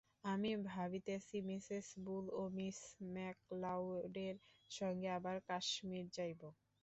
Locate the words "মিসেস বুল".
1.49-2.25